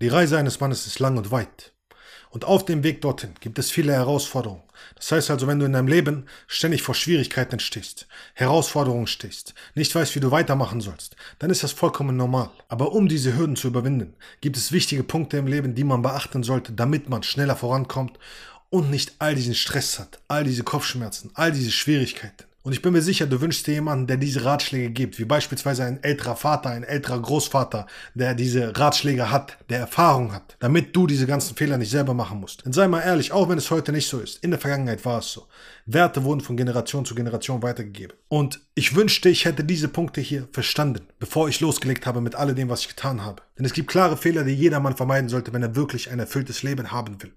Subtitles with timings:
[0.00, 1.72] Die Reise eines Mannes ist lang und weit.
[2.30, 4.62] Und auf dem Weg dorthin gibt es viele Herausforderungen.
[4.94, 9.92] Das heißt also, wenn du in deinem Leben ständig vor Schwierigkeiten stehst, Herausforderungen stehst, nicht
[9.92, 12.50] weißt, wie du weitermachen sollst, dann ist das vollkommen normal.
[12.68, 16.44] Aber um diese Hürden zu überwinden, gibt es wichtige Punkte im Leben, die man beachten
[16.44, 18.20] sollte, damit man schneller vorankommt
[18.70, 22.44] und nicht all diesen Stress hat, all diese Kopfschmerzen, all diese Schwierigkeiten.
[22.68, 25.84] Und ich bin mir sicher, du wünschst dir jemanden, der diese Ratschläge gibt, wie beispielsweise
[25.84, 31.06] ein älterer Vater, ein älterer Großvater, der diese Ratschläge hat, der Erfahrung hat, damit du
[31.06, 32.66] diese ganzen Fehler nicht selber machen musst.
[32.66, 35.20] Denn sei mal ehrlich, auch wenn es heute nicht so ist, in der Vergangenheit war
[35.20, 35.46] es so.
[35.86, 38.18] Werte wurden von Generation zu Generation weitergegeben.
[38.28, 42.54] Und ich wünschte, ich hätte diese Punkte hier verstanden, bevor ich losgelegt habe mit all
[42.54, 43.42] dem, was ich getan habe.
[43.56, 46.92] Denn es gibt klare Fehler, die jedermann vermeiden sollte, wenn er wirklich ein erfülltes Leben
[46.92, 47.32] haben will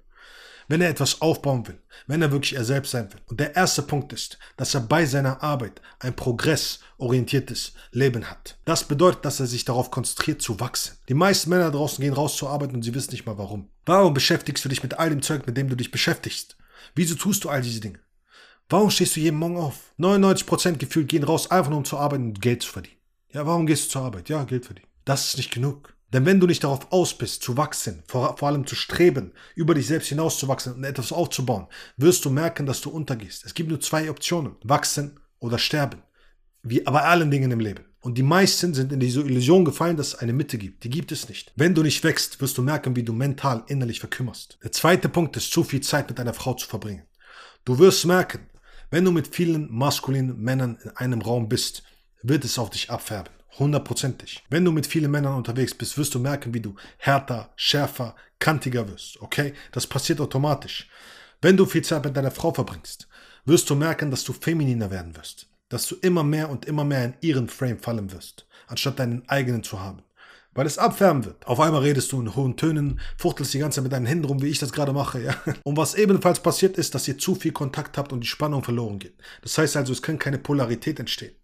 [0.72, 3.20] wenn er etwas aufbauen will, wenn er wirklich er selbst sein will.
[3.28, 8.58] Und der erste Punkt ist, dass er bei seiner Arbeit ein progressorientiertes Leben hat.
[8.64, 10.98] Das bedeutet, dass er sich darauf konzentriert zu wachsen.
[11.10, 13.70] Die meisten Männer draußen gehen raus zur Arbeit und sie wissen nicht mal warum.
[13.86, 16.56] Warum beschäftigst du dich mit all dem Zeug, mit dem du dich beschäftigst?
[16.96, 18.00] Wieso tust du all diese Dinge?
[18.70, 19.94] Warum stehst du jeden Morgen auf?
[20.00, 22.96] 99% gefühlt gehen raus, einfach nur um zu arbeiten und Geld zu verdienen.
[23.34, 24.30] Ja, warum gehst du zur Arbeit?
[24.30, 24.88] Ja, Geld verdienen.
[25.04, 25.94] Das ist nicht genug.
[26.14, 29.74] Denn wenn du nicht darauf aus bist, zu wachsen, vor, vor, allem zu streben, über
[29.74, 31.68] dich selbst hinauszuwachsen und etwas aufzubauen,
[31.98, 33.46] wirst du merken, dass du untergehst.
[33.46, 36.02] Es gibt nur zwei Optionen, wachsen oder sterben.
[36.64, 37.86] Wie bei allen Dingen im Leben.
[38.02, 40.84] Und die meisten sind in diese Illusion gefallen, dass es eine Mitte gibt.
[40.84, 41.54] Die gibt es nicht.
[41.56, 44.58] Wenn du nicht wächst, wirst du merken, wie du mental innerlich verkümmerst.
[44.64, 47.04] Der zweite Punkt ist, zu viel Zeit mit einer Frau zu verbringen.
[47.64, 48.50] Du wirst merken,
[48.90, 51.84] wenn du mit vielen maskulinen Männern in einem Raum bist,
[52.24, 53.34] wird es auf dich abfärben.
[53.60, 54.44] Hundertprozentig.
[54.50, 58.88] Wenn du mit vielen Männern unterwegs bist, wirst du merken, wie du härter, schärfer, kantiger
[58.90, 59.22] wirst.
[59.22, 59.54] Okay?
[59.72, 60.90] Das passiert automatisch.
[61.42, 63.08] Wenn du viel Zeit mit deiner Frau verbringst,
[63.46, 65.48] wirst du merken, dass du femininer werden wirst.
[65.70, 69.64] Dass du immer mehr und immer mehr in ihren Frame fallen wirst, anstatt deinen eigenen
[69.64, 70.04] zu haben.
[70.54, 71.48] Weil es abfärben wird.
[71.48, 74.42] Auf einmal redest du in hohen Tönen, fuchtelst die ganze Zeit mit deinen Händen rum,
[74.42, 75.36] wie ich das gerade mache, ja.
[75.64, 79.00] Und was ebenfalls passiert ist, dass ihr zu viel Kontakt habt und die Spannung verloren
[79.00, 79.16] geht.
[79.44, 81.36] Das heißt also, es kann keine Polarität entstehen.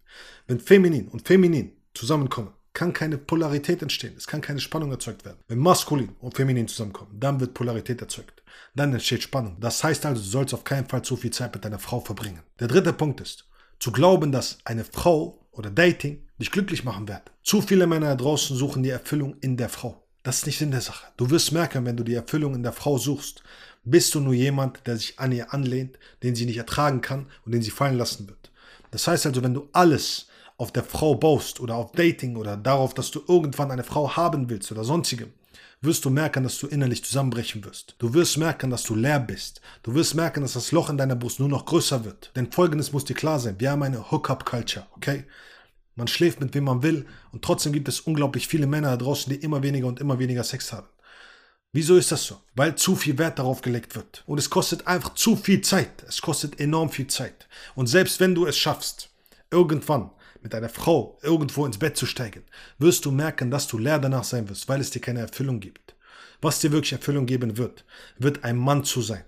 [0.46, 4.14] Wenn feminin und feminin zusammenkommen, kann keine Polarität entstehen.
[4.16, 5.38] Es kann keine Spannung erzeugt werden.
[5.48, 8.42] Wenn maskulin und feminin zusammenkommen, dann wird Polarität erzeugt.
[8.74, 9.56] Dann entsteht Spannung.
[9.58, 12.42] Das heißt also, du sollst auf keinen Fall zu viel Zeit mit deiner Frau verbringen.
[12.60, 13.46] Der dritte Punkt ist,
[13.80, 17.22] zu glauben, dass eine Frau oder Dating dich glücklich machen wird.
[17.42, 20.04] Zu viele Männer da draußen suchen die Erfüllung in der Frau.
[20.22, 21.06] Das ist nicht Sinn der Sache.
[21.16, 23.42] Du wirst merken, wenn du die Erfüllung in der Frau suchst,
[23.84, 27.52] bist du nur jemand, der sich an ihr anlehnt, den sie nicht ertragen kann und
[27.52, 28.52] den sie fallen lassen wird.
[28.90, 30.27] Das heißt also, wenn du alles
[30.58, 34.50] auf der Frau baust oder auf Dating oder darauf, dass du irgendwann eine Frau haben
[34.50, 35.32] willst oder sonstigem,
[35.80, 37.94] wirst du merken, dass du innerlich zusammenbrechen wirst.
[37.98, 39.60] Du wirst merken, dass du leer bist.
[39.84, 42.32] Du wirst merken, dass das Loch in deiner Brust nur noch größer wird.
[42.34, 43.54] Denn folgendes muss dir klar sein.
[43.58, 45.24] Wir haben eine Hookup-Culture, okay?
[45.94, 49.32] Man schläft mit wem man will und trotzdem gibt es unglaublich viele Männer da draußen,
[49.32, 50.88] die immer weniger und immer weniger Sex haben.
[51.72, 52.40] Wieso ist das so?
[52.54, 54.24] Weil zu viel Wert darauf gelegt wird.
[54.26, 56.04] Und es kostet einfach zu viel Zeit.
[56.08, 57.46] Es kostet enorm viel Zeit.
[57.74, 59.10] Und selbst wenn du es schaffst,
[59.50, 60.10] irgendwann
[60.42, 62.44] mit einer Frau irgendwo ins Bett zu steigen,
[62.78, 65.96] wirst du merken, dass du leer danach sein wirst, weil es dir keine Erfüllung gibt.
[66.40, 67.84] Was dir wirklich Erfüllung geben wird,
[68.18, 69.24] wird ein Mann zu sein.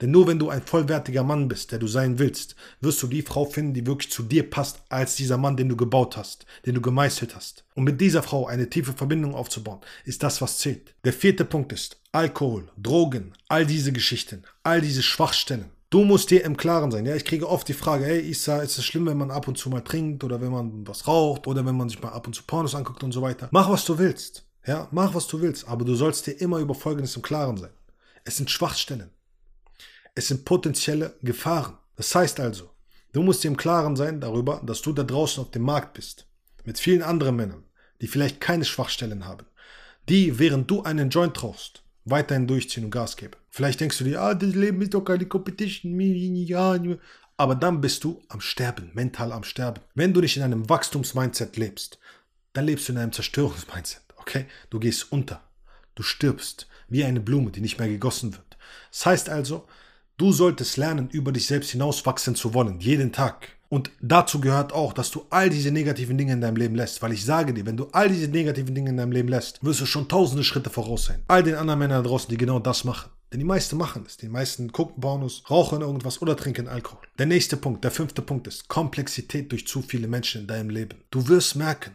[0.00, 3.22] Denn nur wenn du ein vollwertiger Mann bist, der du sein willst, wirst du die
[3.22, 6.74] Frau finden, die wirklich zu dir passt, als dieser Mann, den du gebaut hast, den
[6.74, 7.64] du gemeißelt hast.
[7.74, 10.94] Und mit dieser Frau eine tiefe Verbindung aufzubauen, ist das, was zählt.
[11.04, 16.44] Der vierte Punkt ist Alkohol, Drogen, all diese Geschichten, all diese Schwachstellen Du musst dir
[16.44, 17.06] im Klaren sein.
[17.06, 19.56] Ja, ich kriege oft die Frage, hey, Isa, ist es schlimm, wenn man ab und
[19.56, 22.34] zu mal trinkt oder wenn man was raucht oder wenn man sich mal ab und
[22.34, 23.48] zu Pornos anguckt und so weiter.
[23.52, 24.44] Mach, was du willst.
[24.66, 25.66] Ja, mach, was du willst.
[25.66, 27.70] Aber du sollst dir immer über Folgendes im Klaren sein.
[28.24, 29.10] Es sind Schwachstellen.
[30.14, 31.78] Es sind potenzielle Gefahren.
[31.96, 32.68] Das heißt also,
[33.12, 36.26] du musst dir im Klaren sein darüber, dass du da draußen auf dem Markt bist.
[36.64, 37.64] Mit vielen anderen Männern,
[38.02, 39.46] die vielleicht keine Schwachstellen haben.
[40.10, 43.34] Die, während du einen Joint rauchst, weiterhin durchziehen und Gas geben.
[43.50, 46.98] Vielleicht denkst du dir, ah, das Leben ist doch keine Competition.
[47.36, 49.80] Aber dann bist du am Sterben, mental am Sterben.
[49.94, 51.98] Wenn du nicht in einem Wachstumsmindset lebst,
[52.52, 54.02] dann lebst du in einem Zerstörungsmindset.
[54.16, 54.46] Okay?
[54.70, 55.42] Du gehst unter.
[55.94, 58.56] Du stirbst wie eine Blume, die nicht mehr gegossen wird.
[58.90, 59.66] Das heißt also,
[60.18, 63.48] du solltest lernen, über dich selbst hinauswachsen zu wollen, jeden Tag.
[63.70, 67.02] Und dazu gehört auch, dass du all diese negativen Dinge in deinem Leben lässt.
[67.02, 69.80] Weil ich sage dir, wenn du all diese negativen Dinge in deinem Leben lässt, wirst
[69.80, 71.22] du schon tausende Schritte voraus sein.
[71.28, 73.10] All den anderen Männern da draußen, die genau das machen.
[73.30, 74.16] Denn die meisten machen es.
[74.16, 77.00] Die meisten gucken Pornos, rauchen irgendwas oder trinken Alkohol.
[77.18, 81.02] Der nächste Punkt, der fünfte Punkt ist Komplexität durch zu viele Menschen in deinem Leben.
[81.10, 81.94] Du wirst merken,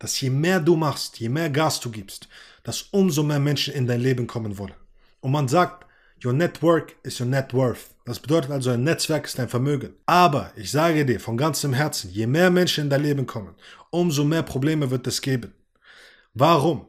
[0.00, 2.28] dass je mehr du machst, je mehr Gas du gibst,
[2.64, 4.74] dass umso mehr Menschen in dein Leben kommen wollen.
[5.20, 5.86] Und man sagt,
[6.24, 7.96] Your network is your net worth.
[8.04, 9.94] Das bedeutet also, ein Netzwerk ist dein Vermögen.
[10.06, 13.54] Aber ich sage dir von ganzem Herzen, je mehr Menschen in dein Leben kommen,
[13.90, 15.52] umso mehr Probleme wird es geben.
[16.34, 16.86] Warum?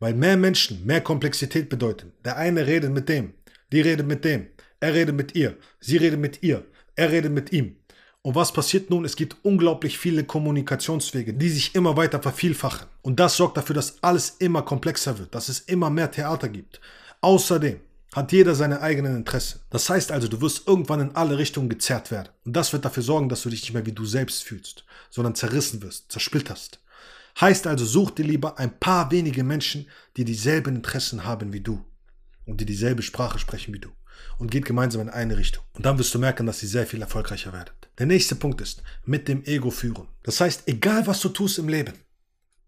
[0.00, 2.12] Weil mehr Menschen mehr Komplexität bedeuten.
[2.24, 3.34] Der eine redet mit dem,
[3.70, 4.48] die redet mit dem,
[4.80, 6.64] er redet mit ihr, sie redet mit ihr,
[6.96, 7.76] er redet mit ihm.
[8.22, 9.04] Und was passiert nun?
[9.04, 12.88] Es gibt unglaublich viele Kommunikationswege, die sich immer weiter vervielfachen.
[13.02, 16.80] Und das sorgt dafür, dass alles immer komplexer wird, dass es immer mehr Theater gibt.
[17.20, 17.80] Außerdem
[18.12, 19.60] hat jeder seine eigenen Interessen.
[19.70, 22.28] Das heißt also, du wirst irgendwann in alle Richtungen gezerrt werden.
[22.44, 25.34] Und das wird dafür sorgen, dass du dich nicht mehr wie du selbst fühlst, sondern
[25.34, 26.80] zerrissen wirst, zersplitterst.
[27.40, 31.82] Heißt also, such dir lieber ein paar wenige Menschen, die dieselben Interessen haben wie du
[32.44, 33.88] und die dieselbe Sprache sprechen wie du
[34.38, 35.64] und geht gemeinsam in eine Richtung.
[35.72, 37.88] Und dann wirst du merken, dass ihr sehr viel erfolgreicher werdet.
[37.98, 40.08] Der nächste Punkt ist, mit dem Ego führen.
[40.22, 41.94] Das heißt, egal was du tust im Leben,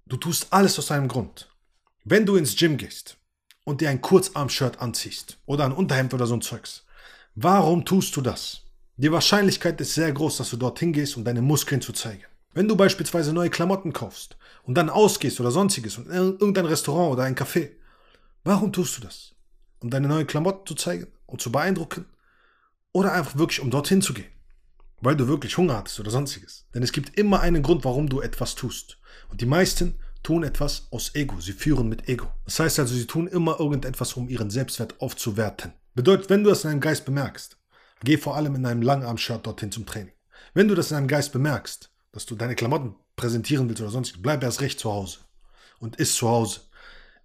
[0.06, 1.50] du tust alles aus einem Grund.
[2.05, 3.19] Wenn du ins Gym gehst
[3.64, 6.84] und dir ein Kurzarm-Shirt anziehst oder ein Unterhemd oder so ein Zeugs,
[7.34, 8.62] warum tust du das?
[8.96, 12.22] Die Wahrscheinlichkeit ist sehr groß, dass du dorthin gehst, um deine Muskeln zu zeigen.
[12.52, 17.12] Wenn du beispielsweise neue Klamotten kaufst und dann ausgehst oder sonstiges und in irgendein Restaurant
[17.12, 17.70] oder ein Café,
[18.44, 19.34] warum tust du das?
[19.81, 22.06] Um deine neuen Klamotten zu zeigen und zu beeindrucken?
[22.93, 24.31] Oder einfach wirklich, um dorthin zu gehen?
[25.00, 26.67] Weil du wirklich Hunger hattest oder sonstiges.
[26.72, 28.99] Denn es gibt immer einen Grund, warum du etwas tust.
[29.28, 31.40] Und die meisten tun etwas aus Ego.
[31.40, 32.26] Sie führen mit Ego.
[32.44, 35.72] Das heißt also, sie tun immer irgendetwas, um ihren Selbstwert aufzuwerten.
[35.94, 37.56] Bedeutet, wenn du das in deinem Geist bemerkst,
[38.02, 40.14] geh vor allem in einem Langarm-Shirt dorthin zum Training.
[40.54, 44.22] Wenn du das in deinem Geist bemerkst, dass du deine Klamotten präsentieren willst oder sonstiges,
[44.22, 45.18] bleib erst recht zu Hause.
[45.78, 46.60] Und ist zu Hause.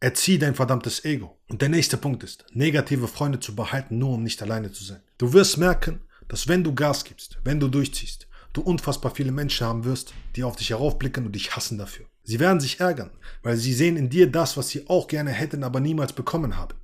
[0.01, 1.39] Erzieh dein verdammtes Ego.
[1.49, 5.01] Und der nächste Punkt ist, negative Freunde zu behalten, nur um nicht alleine zu sein.
[5.17, 9.65] Du wirst merken, dass wenn du Gas gibst, wenn du durchziehst, du unfassbar viele Menschen
[9.65, 12.05] haben wirst, die auf dich heraufblicken und dich hassen dafür.
[12.23, 13.11] Sie werden sich ärgern,
[13.43, 16.75] weil sie sehen in dir das, was sie auch gerne hätten, aber niemals bekommen haben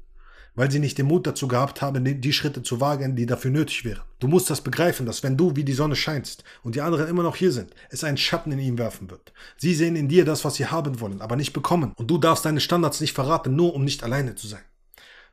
[0.56, 3.84] weil sie nicht den Mut dazu gehabt haben, die Schritte zu wagen, die dafür nötig
[3.86, 4.02] wären.
[4.20, 7.24] Du musst das begreifen, dass wenn du wie die Sonne scheinst und die anderen immer
[7.24, 9.34] noch hier sind, es einen Schatten in ihm werfen wird.
[9.58, 11.94] Sie sehen in dir das, was sie haben wollen, aber nicht bekommen.
[11.96, 14.64] Und du darfst deine Standards nicht verraten, nur um nicht alleine zu sein.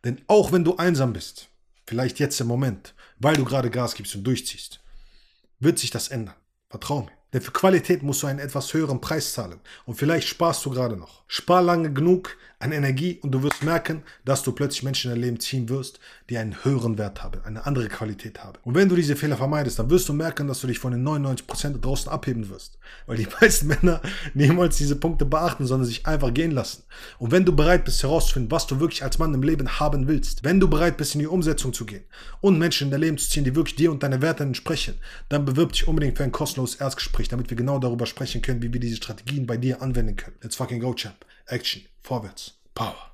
[0.05, 1.49] Denn auch wenn du einsam bist,
[1.87, 4.81] vielleicht jetzt im Moment, weil du gerade Gas gibst und durchziehst,
[5.63, 6.35] wird sich das ändern.
[6.69, 7.13] Vertrau mir.
[7.33, 9.61] Denn für Qualität musst du einen etwas höheren Preis zahlen.
[9.87, 11.23] Und vielleicht sparst du gerade noch.
[11.27, 15.23] Spar lange genug an Energie und du wirst merken, dass du plötzlich Menschen in dein
[15.23, 16.01] Leben ziehen wirst,
[16.31, 18.59] die einen höheren Wert haben, eine andere Qualität haben.
[18.65, 21.07] Und wenn du diese Fehler vermeidest, dann wirst du merken, dass du dich von den
[21.07, 22.79] 99% draußen abheben wirst.
[23.07, 24.01] Weil die meisten Männer
[24.35, 26.83] niemals diese Punkte beachten, sondern sich einfach gehen lassen.
[27.19, 30.45] Und wenn du bereit bist herauszufinden, was du wirklich als Mann im Leben haben willst,
[30.45, 32.05] wenn du bereit bist, in die Umsetzung zu gehen
[32.41, 34.95] und Menschen in dein Leben zu ziehen, die wirklich dir und deine Werte entsprechen,
[35.29, 38.63] dann bewirb dich unbedingt für ein kostenloses Erstgespräch Gespräch, damit wir genau darüber sprechen können,
[38.63, 40.37] wie wir diese Strategien bei dir anwenden können.
[40.41, 41.17] Let's fucking go, Champ.
[41.53, 41.83] Action.
[42.03, 42.53] Vorwärts.
[42.75, 43.11] Power.